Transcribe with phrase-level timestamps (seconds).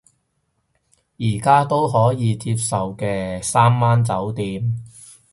[1.19, 4.81] 而家都可以接受嘅，三晚酒店